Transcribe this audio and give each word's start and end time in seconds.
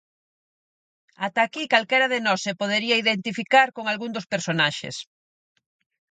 Ata 1.25 1.41
aquí 1.45 1.63
calquera 1.73 2.07
de 2.13 2.19
nós 2.25 2.39
se 2.45 2.57
podería 2.61 2.99
identificar 3.03 3.67
con 3.75 3.85
algún 3.91 4.11
dos 4.15 4.29
personaxes. 4.33 4.95